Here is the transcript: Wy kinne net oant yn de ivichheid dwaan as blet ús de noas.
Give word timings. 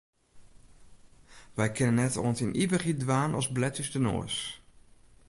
Wy 1.55 1.67
kinne 1.75 1.93
net 1.99 2.15
oant 2.23 2.41
yn 2.45 2.51
de 2.53 2.59
ivichheid 2.63 2.99
dwaan 3.03 3.37
as 3.39 3.47
blet 3.55 3.79
ús 3.81 3.89
de 3.93 3.99
noas. 4.05 4.35